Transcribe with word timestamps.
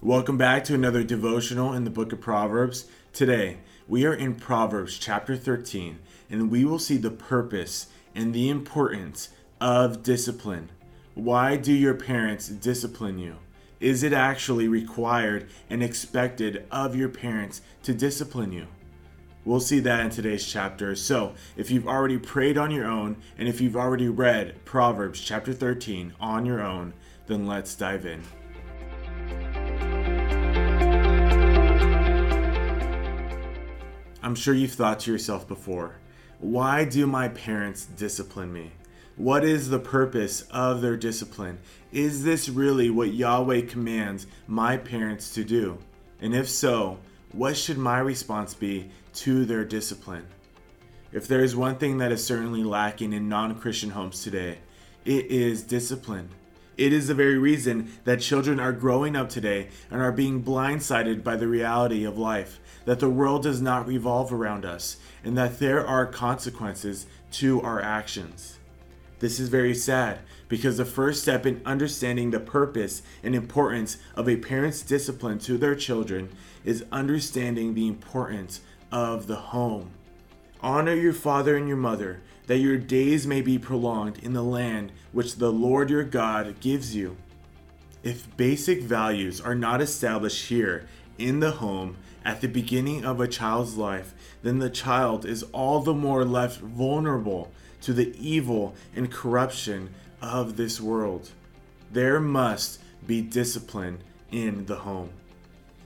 Welcome 0.00 0.38
back 0.38 0.62
to 0.64 0.74
another 0.74 1.02
devotional 1.02 1.72
in 1.72 1.82
the 1.82 1.90
book 1.90 2.12
of 2.12 2.20
Proverbs. 2.20 2.86
Today, 3.12 3.56
we 3.88 4.06
are 4.06 4.14
in 4.14 4.36
Proverbs 4.36 4.96
chapter 4.96 5.36
13, 5.36 5.98
and 6.30 6.52
we 6.52 6.64
will 6.64 6.78
see 6.78 6.98
the 6.98 7.10
purpose 7.10 7.88
and 8.14 8.32
the 8.32 8.48
importance 8.48 9.30
of 9.60 10.04
discipline. 10.04 10.70
Why 11.14 11.56
do 11.56 11.72
your 11.72 11.94
parents 11.94 12.46
discipline 12.46 13.18
you? 13.18 13.38
Is 13.80 14.04
it 14.04 14.12
actually 14.12 14.68
required 14.68 15.48
and 15.68 15.82
expected 15.82 16.64
of 16.70 16.94
your 16.94 17.08
parents 17.08 17.60
to 17.82 17.92
discipline 17.92 18.52
you? 18.52 18.68
We'll 19.44 19.58
see 19.58 19.80
that 19.80 20.00
in 20.00 20.10
today's 20.10 20.46
chapter. 20.46 20.94
So, 20.94 21.34
if 21.56 21.72
you've 21.72 21.88
already 21.88 22.18
prayed 22.18 22.56
on 22.56 22.70
your 22.70 22.86
own 22.86 23.16
and 23.36 23.48
if 23.48 23.60
you've 23.60 23.76
already 23.76 24.08
read 24.08 24.64
Proverbs 24.64 25.20
chapter 25.20 25.52
13 25.52 26.14
on 26.20 26.46
your 26.46 26.62
own, 26.62 26.92
then 27.26 27.48
let's 27.48 27.74
dive 27.74 28.06
in. 28.06 28.22
I'm 34.28 34.34
sure 34.34 34.52
you've 34.52 34.72
thought 34.72 35.00
to 35.00 35.10
yourself 35.10 35.48
before, 35.48 35.94
why 36.38 36.84
do 36.84 37.06
my 37.06 37.28
parents 37.28 37.86
discipline 37.86 38.52
me? 38.52 38.72
What 39.16 39.42
is 39.42 39.70
the 39.70 39.78
purpose 39.78 40.42
of 40.50 40.82
their 40.82 40.98
discipline? 40.98 41.60
Is 41.92 42.24
this 42.24 42.50
really 42.50 42.90
what 42.90 43.14
Yahweh 43.14 43.62
commands 43.62 44.26
my 44.46 44.76
parents 44.76 45.32
to 45.32 45.44
do? 45.44 45.78
And 46.20 46.34
if 46.34 46.46
so, 46.46 46.98
what 47.32 47.56
should 47.56 47.78
my 47.78 48.00
response 48.00 48.52
be 48.52 48.90
to 49.14 49.46
their 49.46 49.64
discipline? 49.64 50.26
If 51.10 51.26
there 51.26 51.42
is 51.42 51.56
one 51.56 51.76
thing 51.76 51.96
that 51.96 52.12
is 52.12 52.22
certainly 52.22 52.62
lacking 52.62 53.14
in 53.14 53.30
non 53.30 53.58
Christian 53.58 53.88
homes 53.88 54.22
today, 54.22 54.58
it 55.06 55.24
is 55.30 55.62
discipline. 55.62 56.28
It 56.78 56.92
is 56.92 57.08
the 57.08 57.14
very 57.14 57.36
reason 57.36 57.92
that 58.04 58.20
children 58.20 58.60
are 58.60 58.72
growing 58.72 59.16
up 59.16 59.28
today 59.28 59.68
and 59.90 60.00
are 60.00 60.12
being 60.12 60.44
blindsided 60.44 61.24
by 61.24 61.34
the 61.34 61.48
reality 61.48 62.04
of 62.04 62.16
life, 62.16 62.60
that 62.84 63.00
the 63.00 63.10
world 63.10 63.42
does 63.42 63.60
not 63.60 63.88
revolve 63.88 64.32
around 64.32 64.64
us, 64.64 64.98
and 65.24 65.36
that 65.36 65.58
there 65.58 65.84
are 65.84 66.06
consequences 66.06 67.06
to 67.32 67.60
our 67.62 67.82
actions. 67.82 68.58
This 69.18 69.40
is 69.40 69.48
very 69.48 69.74
sad 69.74 70.20
because 70.46 70.76
the 70.76 70.84
first 70.84 71.20
step 71.20 71.44
in 71.44 71.60
understanding 71.66 72.30
the 72.30 72.38
purpose 72.38 73.02
and 73.24 73.34
importance 73.34 73.96
of 74.14 74.28
a 74.28 74.36
parent's 74.36 74.82
discipline 74.82 75.40
to 75.40 75.58
their 75.58 75.74
children 75.74 76.28
is 76.64 76.84
understanding 76.92 77.74
the 77.74 77.88
importance 77.88 78.60
of 78.92 79.26
the 79.26 79.34
home. 79.36 79.90
Honor 80.60 80.94
your 80.94 81.12
father 81.12 81.56
and 81.56 81.66
your 81.66 81.76
mother, 81.76 82.20
that 82.48 82.58
your 82.58 82.78
days 82.78 83.26
may 83.26 83.42
be 83.42 83.58
prolonged 83.58 84.18
in 84.18 84.32
the 84.32 84.42
land 84.42 84.90
which 85.12 85.36
the 85.36 85.52
Lord 85.52 85.90
your 85.90 86.02
God 86.02 86.58
gives 86.60 86.96
you. 86.96 87.16
If 88.02 88.34
basic 88.36 88.82
values 88.82 89.40
are 89.40 89.54
not 89.54 89.82
established 89.82 90.48
here 90.48 90.88
in 91.18 91.40
the 91.40 91.52
home 91.52 91.98
at 92.24 92.40
the 92.40 92.48
beginning 92.48 93.04
of 93.04 93.20
a 93.20 93.28
child's 93.28 93.76
life, 93.76 94.14
then 94.42 94.58
the 94.58 94.70
child 94.70 95.26
is 95.26 95.42
all 95.52 95.80
the 95.80 95.94
more 95.94 96.24
left 96.24 96.60
vulnerable 96.60 97.52
to 97.82 97.92
the 97.92 98.14
evil 98.18 98.74
and 98.96 99.12
corruption 99.12 99.94
of 100.22 100.56
this 100.56 100.80
world. 100.80 101.30
There 101.92 102.18
must 102.18 102.80
be 103.06 103.20
discipline 103.20 103.98
in 104.32 104.64
the 104.64 104.76
home. 104.76 105.10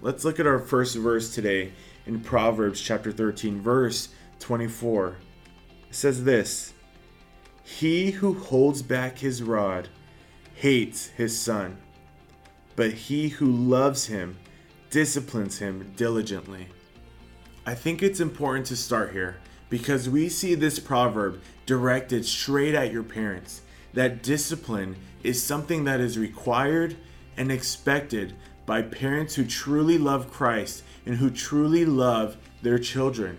Let's 0.00 0.24
look 0.24 0.38
at 0.38 0.46
our 0.46 0.60
first 0.60 0.96
verse 0.96 1.34
today 1.34 1.72
in 2.06 2.20
Proverbs 2.20 2.80
chapter 2.80 3.10
13, 3.10 3.60
verse 3.60 4.10
24. 4.38 5.16
Says 5.92 6.24
this 6.24 6.72
He 7.62 8.12
who 8.12 8.32
holds 8.32 8.82
back 8.82 9.18
his 9.18 9.42
rod 9.42 9.90
hates 10.54 11.08
his 11.08 11.38
son, 11.38 11.76
but 12.74 12.92
he 12.92 13.28
who 13.28 13.46
loves 13.46 14.06
him 14.06 14.38
disciplines 14.88 15.58
him 15.58 15.92
diligently. 15.94 16.68
I 17.66 17.74
think 17.74 18.02
it's 18.02 18.20
important 18.20 18.66
to 18.66 18.76
start 18.76 19.12
here 19.12 19.36
because 19.68 20.08
we 20.08 20.30
see 20.30 20.54
this 20.54 20.78
proverb 20.78 21.42
directed 21.66 22.24
straight 22.24 22.74
at 22.74 22.90
your 22.90 23.02
parents 23.02 23.60
that 23.92 24.22
discipline 24.22 24.96
is 25.22 25.42
something 25.42 25.84
that 25.84 26.00
is 26.00 26.18
required 26.18 26.96
and 27.36 27.52
expected 27.52 28.34
by 28.64 28.80
parents 28.80 29.34
who 29.34 29.44
truly 29.44 29.98
love 29.98 30.30
Christ 30.30 30.84
and 31.04 31.16
who 31.16 31.30
truly 31.30 31.84
love 31.84 32.38
their 32.62 32.78
children. 32.78 33.36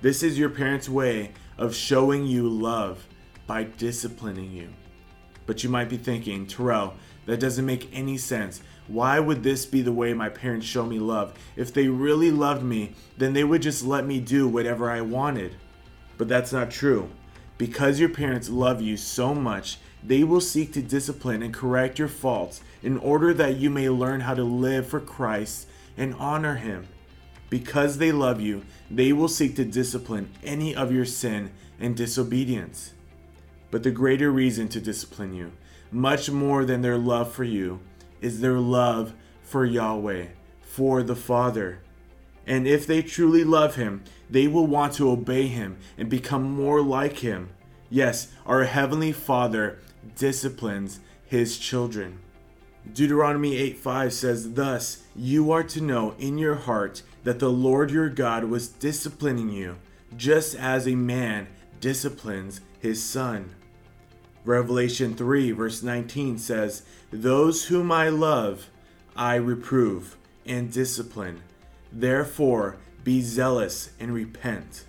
This 0.00 0.22
is 0.22 0.38
your 0.38 0.50
parents' 0.50 0.88
way 0.88 1.32
of 1.58 1.74
showing 1.74 2.26
you 2.26 2.48
love 2.48 3.06
by 3.46 3.64
disciplining 3.64 4.52
you. 4.52 4.68
But 5.46 5.62
you 5.62 5.70
might 5.70 5.88
be 5.88 5.96
thinking, 5.96 6.46
Terrell, 6.46 6.94
that 7.26 7.40
doesn't 7.40 7.66
make 7.66 7.88
any 7.92 8.16
sense. 8.16 8.62
Why 8.88 9.20
would 9.20 9.42
this 9.42 9.64
be 9.64 9.82
the 9.82 9.92
way 9.92 10.12
my 10.12 10.28
parents 10.28 10.66
show 10.66 10.84
me 10.84 10.98
love? 10.98 11.34
If 11.56 11.72
they 11.72 11.88
really 11.88 12.30
loved 12.30 12.62
me, 12.62 12.94
then 13.16 13.32
they 13.32 13.44
would 13.44 13.62
just 13.62 13.84
let 13.84 14.06
me 14.06 14.20
do 14.20 14.48
whatever 14.48 14.90
I 14.90 15.00
wanted. 15.00 15.56
But 16.18 16.28
that's 16.28 16.52
not 16.52 16.70
true. 16.70 17.10
Because 17.58 18.00
your 18.00 18.08
parents 18.08 18.48
love 18.48 18.82
you 18.82 18.96
so 18.96 19.34
much, 19.34 19.78
they 20.02 20.24
will 20.24 20.40
seek 20.40 20.72
to 20.72 20.82
discipline 20.82 21.42
and 21.42 21.54
correct 21.54 21.98
your 21.98 22.08
faults 22.08 22.60
in 22.82 22.98
order 22.98 23.32
that 23.34 23.56
you 23.56 23.70
may 23.70 23.88
learn 23.88 24.20
how 24.20 24.34
to 24.34 24.42
live 24.42 24.88
for 24.88 25.00
Christ 25.00 25.68
and 25.96 26.14
honor 26.14 26.56
Him. 26.56 26.88
Because 27.52 27.98
they 27.98 28.12
love 28.12 28.40
you, 28.40 28.62
they 28.90 29.12
will 29.12 29.28
seek 29.28 29.56
to 29.56 29.64
discipline 29.66 30.30
any 30.42 30.74
of 30.74 30.90
your 30.90 31.04
sin 31.04 31.50
and 31.78 31.94
disobedience. 31.94 32.94
But 33.70 33.82
the 33.82 33.90
greater 33.90 34.30
reason 34.30 34.68
to 34.68 34.80
discipline 34.80 35.34
you, 35.34 35.52
much 35.90 36.30
more 36.30 36.64
than 36.64 36.80
their 36.80 36.96
love 36.96 37.30
for 37.30 37.44
you, 37.44 37.80
is 38.22 38.40
their 38.40 38.58
love 38.58 39.12
for 39.42 39.66
Yahweh, 39.66 40.28
for 40.62 41.02
the 41.02 41.14
Father. 41.14 41.80
And 42.46 42.66
if 42.66 42.86
they 42.86 43.02
truly 43.02 43.44
love 43.44 43.76
Him, 43.76 44.02
they 44.30 44.48
will 44.48 44.66
want 44.66 44.94
to 44.94 45.10
obey 45.10 45.46
Him 45.48 45.76
and 45.98 46.08
become 46.08 46.50
more 46.50 46.80
like 46.80 47.18
Him. 47.18 47.50
Yes, 47.90 48.32
our 48.46 48.64
Heavenly 48.64 49.12
Father 49.12 49.78
disciplines 50.16 51.00
His 51.26 51.58
children. 51.58 52.18
Deuteronomy 52.90 53.56
8 53.56 53.78
5 53.78 54.12
says, 54.12 54.54
Thus 54.54 55.04
you 55.14 55.52
are 55.52 55.62
to 55.62 55.80
know 55.80 56.14
in 56.18 56.36
your 56.36 56.56
heart 56.56 57.02
that 57.22 57.38
the 57.38 57.50
Lord 57.50 57.90
your 57.90 58.08
God 58.08 58.44
was 58.44 58.68
disciplining 58.68 59.50
you, 59.50 59.76
just 60.16 60.54
as 60.54 60.86
a 60.86 60.94
man 60.96 61.46
disciplines 61.80 62.60
his 62.80 63.02
son. 63.02 63.54
Revelation 64.44 65.14
3 65.14 65.52
verse 65.52 65.82
19 65.82 66.38
says, 66.38 66.82
Those 67.12 67.66
whom 67.66 67.92
I 67.92 68.08
love, 68.08 68.68
I 69.16 69.36
reprove 69.36 70.16
and 70.44 70.72
discipline. 70.72 71.42
Therefore, 71.92 72.76
be 73.04 73.22
zealous 73.22 73.90
and 74.00 74.12
repent. 74.12 74.84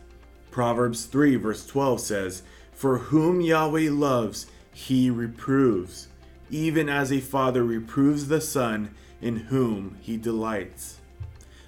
Proverbs 0.50 1.06
3 1.06 1.36
verse 1.36 1.66
12 1.68 2.02
says, 2.02 2.44
For 2.74 2.98
whom 2.98 3.40
Yahweh 3.42 3.90
loves, 3.92 4.48
he 4.74 5.12
reproves 5.12 6.08
even 6.54 6.88
as 6.88 7.12
a 7.12 7.20
father 7.20 7.64
reproves 7.64 8.28
the 8.28 8.40
son 8.40 8.94
in 9.20 9.36
whom 9.36 9.98
he 10.02 10.16
delights. 10.18 11.00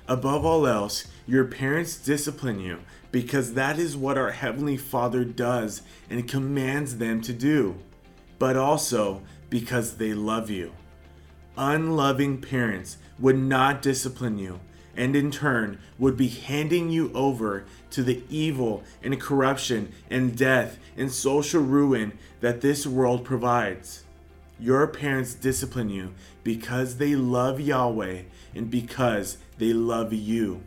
Above 0.07 0.46
all 0.46 0.68
else, 0.68 1.07
your 1.25 1.46
parents 1.46 1.97
discipline 1.97 2.59
you 2.59 2.79
because 3.12 3.53
that 3.53 3.79
is 3.79 3.97
what 3.97 4.18
our 4.18 4.31
Heavenly 4.31 4.78
Father 4.78 5.25
does 5.25 5.81
and 6.07 6.28
commands 6.28 6.97
them 6.97 7.22
to 7.22 7.34
do, 7.34 7.75
but 8.38 8.56
also 8.56 9.23
because 9.50 9.97
they 9.97 10.13
love 10.13 10.51
you. 10.51 10.72
Unloving 11.57 12.40
parents 12.40 12.97
would 13.17 13.38
not 13.38 13.81
discipline 13.81 14.38
you 14.38 14.59
and 14.96 15.16
in 15.16 15.31
turn 15.31 15.79
would 15.97 16.16
be 16.16 16.28
handing 16.28 16.90
you 16.90 17.12
over 17.13 17.66
to 17.90 18.03
the 18.03 18.23
evil 18.29 18.84
and 19.02 19.19
corruption 19.19 19.91
and 20.09 20.38
death 20.38 20.78
and 20.96 21.12
social 21.12 21.62
ruin 21.62 22.17
that 22.41 22.62
this 22.62 22.85
world 22.85 23.25
provides. 23.25 24.05
Your 24.59 24.87
parents 24.87 25.34
discipline 25.34 25.90
you 25.90 26.13
because 26.43 26.97
they 26.97 27.16
love 27.16 27.59
Yahweh 27.59 28.22
and 28.53 28.72
because 28.72 29.37
they 29.57 29.73
love 29.73 30.13
you. 30.13 30.61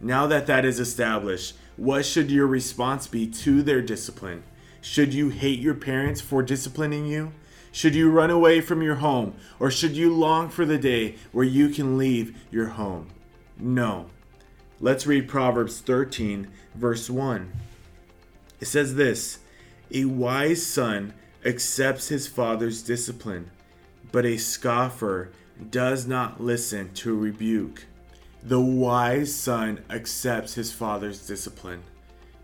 Now 0.00 0.26
that 0.26 0.46
that 0.46 0.64
is 0.64 0.78
established, 0.78 1.56
what 1.76 2.04
should 2.04 2.30
your 2.30 2.46
response 2.46 3.06
be 3.06 3.26
to 3.26 3.62
their 3.62 3.80
discipline? 3.80 4.44
Should 4.80 5.14
you 5.14 5.30
hate 5.30 5.60
your 5.60 5.74
parents 5.74 6.20
for 6.20 6.42
disciplining 6.42 7.06
you? 7.06 7.32
Should 7.72 7.94
you 7.94 8.10
run 8.10 8.30
away 8.30 8.60
from 8.60 8.82
your 8.82 8.96
home? 8.96 9.34
Or 9.58 9.70
should 9.70 9.96
you 9.96 10.12
long 10.12 10.50
for 10.50 10.64
the 10.64 10.78
day 10.78 11.16
where 11.32 11.44
you 11.44 11.70
can 11.70 11.98
leave 11.98 12.36
your 12.50 12.68
home? 12.68 13.08
No. 13.58 14.06
Let's 14.80 15.06
read 15.06 15.26
Proverbs 15.26 15.80
13, 15.80 16.48
verse 16.74 17.08
1. 17.08 17.50
It 18.60 18.66
says 18.66 18.94
this 18.94 19.38
A 19.92 20.04
wise 20.04 20.64
son 20.64 21.14
accepts 21.44 22.08
his 22.08 22.26
father's 22.26 22.82
discipline, 22.82 23.50
but 24.12 24.24
a 24.24 24.36
scoffer 24.36 25.30
does 25.70 26.06
not 26.06 26.40
listen 26.40 26.92
to 26.94 27.16
rebuke. 27.16 27.86
The 28.42 28.60
wise 28.60 29.34
son 29.34 29.80
accepts 29.88 30.54
his 30.54 30.72
father's 30.72 31.26
discipline. 31.26 31.82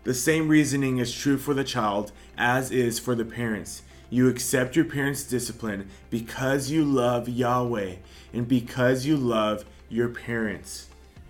The 0.03 0.13
same 0.13 0.47
reasoning 0.47 0.97
is 0.97 1.13
true 1.13 1.37
for 1.37 1.53
the 1.53 1.63
child 1.63 2.11
as 2.37 2.71
is 2.71 2.97
for 2.97 3.13
the 3.13 3.25
parents. 3.25 3.83
You 4.09 4.27
accept 4.27 4.75
your 4.75 4.85
parents' 4.85 5.23
discipline 5.23 5.89
because 6.09 6.71
you 6.71 6.83
love 6.83 7.29
Yahweh 7.29 7.95
and 8.33 8.47
because 8.47 9.05
you 9.05 9.15
love 9.15 9.63
your 9.89 10.09
parents. 10.09 10.87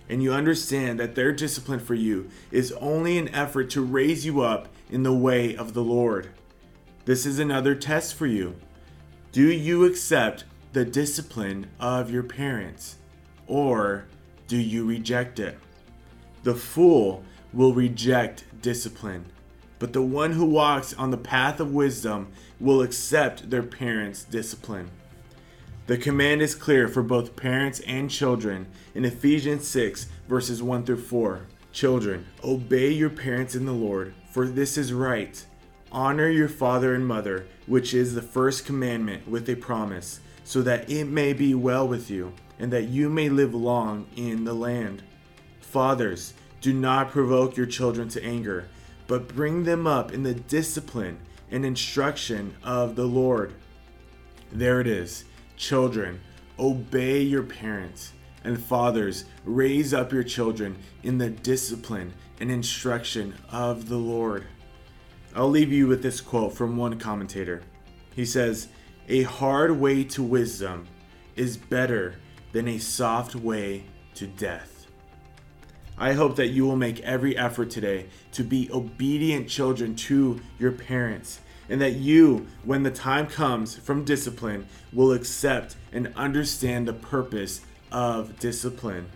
And 0.08 0.22
you 0.22 0.32
understand 0.32 0.98
that 1.00 1.14
their 1.14 1.32
discipline 1.32 1.80
for 1.80 1.94
you 1.94 2.28
is 2.50 2.72
only 2.72 3.18
an 3.18 3.28
effort 3.28 3.70
to 3.70 3.84
raise 3.84 4.26
you 4.26 4.40
up 4.40 4.68
in 4.90 5.04
the 5.04 5.14
way 5.14 5.54
of 5.54 5.74
the 5.74 5.84
Lord. 5.84 6.30
This 7.04 7.26
is 7.26 7.40
another 7.40 7.74
test 7.74 8.14
for 8.14 8.26
you. 8.26 8.54
Do 9.32 9.50
you 9.50 9.84
accept 9.84 10.44
the 10.72 10.84
discipline 10.84 11.68
of 11.80 12.10
your 12.10 12.22
parents 12.22 12.96
or 13.48 14.04
do 14.46 14.56
you 14.56 14.86
reject 14.86 15.40
it? 15.40 15.58
The 16.44 16.54
fool 16.54 17.24
will 17.52 17.72
reject 17.72 18.44
discipline, 18.62 19.26
but 19.80 19.92
the 19.92 20.02
one 20.02 20.32
who 20.32 20.44
walks 20.44 20.94
on 20.94 21.10
the 21.10 21.16
path 21.16 21.58
of 21.58 21.74
wisdom 21.74 22.28
will 22.60 22.82
accept 22.82 23.50
their 23.50 23.62
parents' 23.64 24.22
discipline. 24.22 24.90
The 25.88 25.98
command 25.98 26.40
is 26.40 26.54
clear 26.54 26.86
for 26.86 27.02
both 27.02 27.34
parents 27.34 27.80
and 27.80 28.08
children 28.08 28.68
in 28.94 29.04
Ephesians 29.04 29.66
6, 29.66 30.06
verses 30.28 30.62
1 30.62 30.84
through 30.84 31.02
4. 31.02 31.46
Children, 31.72 32.26
obey 32.44 32.92
your 32.92 33.10
parents 33.10 33.56
in 33.56 33.66
the 33.66 33.72
Lord, 33.72 34.14
for 34.30 34.46
this 34.46 34.78
is 34.78 34.92
right. 34.92 35.44
Honor 35.92 36.30
your 36.30 36.48
father 36.48 36.94
and 36.94 37.06
mother, 37.06 37.46
which 37.66 37.92
is 37.92 38.14
the 38.14 38.22
first 38.22 38.64
commandment 38.64 39.28
with 39.28 39.48
a 39.50 39.54
promise, 39.54 40.20
so 40.42 40.62
that 40.62 40.90
it 40.90 41.04
may 41.04 41.34
be 41.34 41.54
well 41.54 41.86
with 41.86 42.10
you, 42.10 42.32
and 42.58 42.72
that 42.72 42.88
you 42.88 43.10
may 43.10 43.28
live 43.28 43.54
long 43.54 44.06
in 44.16 44.44
the 44.44 44.54
land. 44.54 45.02
Fathers, 45.60 46.32
do 46.62 46.72
not 46.72 47.10
provoke 47.10 47.56
your 47.56 47.66
children 47.66 48.08
to 48.08 48.24
anger, 48.24 48.68
but 49.06 49.28
bring 49.28 49.64
them 49.64 49.86
up 49.86 50.12
in 50.12 50.22
the 50.22 50.34
discipline 50.34 51.18
and 51.50 51.66
instruction 51.66 52.54
of 52.64 52.96
the 52.96 53.04
Lord. 53.04 53.52
There 54.50 54.80
it 54.80 54.86
is. 54.86 55.24
Children, 55.56 56.20
obey 56.58 57.20
your 57.20 57.42
parents. 57.42 58.12
And 58.44 58.60
fathers, 58.60 59.26
raise 59.44 59.92
up 59.92 60.10
your 60.10 60.24
children 60.24 60.76
in 61.02 61.18
the 61.18 61.30
discipline 61.30 62.14
and 62.40 62.50
instruction 62.50 63.34
of 63.50 63.88
the 63.88 63.98
Lord. 63.98 64.46
I'll 65.34 65.48
leave 65.48 65.72
you 65.72 65.86
with 65.86 66.02
this 66.02 66.20
quote 66.20 66.52
from 66.52 66.76
one 66.76 66.98
commentator. 66.98 67.62
He 68.14 68.26
says, 68.26 68.68
A 69.08 69.22
hard 69.22 69.80
way 69.80 70.04
to 70.04 70.22
wisdom 70.22 70.86
is 71.36 71.56
better 71.56 72.16
than 72.52 72.68
a 72.68 72.78
soft 72.78 73.34
way 73.34 73.86
to 74.14 74.26
death. 74.26 74.86
I 75.96 76.12
hope 76.12 76.36
that 76.36 76.48
you 76.48 76.66
will 76.66 76.76
make 76.76 77.00
every 77.00 77.36
effort 77.36 77.70
today 77.70 78.08
to 78.32 78.44
be 78.44 78.70
obedient 78.72 79.48
children 79.48 79.94
to 79.96 80.38
your 80.58 80.72
parents, 80.72 81.40
and 81.70 81.80
that 81.80 81.92
you, 81.92 82.46
when 82.64 82.82
the 82.82 82.90
time 82.90 83.26
comes 83.26 83.74
from 83.74 84.04
discipline, 84.04 84.66
will 84.92 85.12
accept 85.12 85.76
and 85.92 86.12
understand 86.14 86.86
the 86.86 86.92
purpose 86.92 87.62
of 87.90 88.38
discipline. 88.38 89.08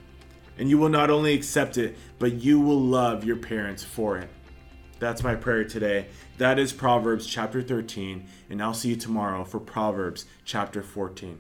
And 0.59 0.71
you 0.71 0.79
will 0.79 0.89
not 0.89 1.11
only 1.11 1.35
accept 1.35 1.77
it, 1.77 1.99
but 2.19 2.35
you 2.35 2.59
will 2.59 2.81
love 2.81 3.25
your 3.25 3.37
parents 3.37 3.85
for 3.85 4.17
it. 4.17 4.31
That's 4.98 5.22
my 5.22 5.34
prayer 5.34 5.64
today. 5.64 6.06
That 6.38 6.58
is 6.58 6.72
Proverbs 6.72 7.26
chapter 7.26 7.60
13, 7.60 8.26
and 8.48 8.62
I'll 8.62 8.72
see 8.72 8.90
you 8.90 8.96
tomorrow 8.96 9.44
for 9.44 9.60
Proverbs 9.60 10.25
chapter 10.44 10.82
14. 10.82 11.38